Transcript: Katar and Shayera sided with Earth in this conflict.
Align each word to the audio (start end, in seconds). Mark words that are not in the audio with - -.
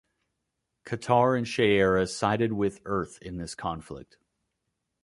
Katar 0.83 1.37
and 1.37 1.45
Shayera 1.45 2.07
sided 2.09 2.53
with 2.53 2.81
Earth 2.85 3.19
in 3.21 3.37
this 3.37 3.53
conflict. 3.53 4.17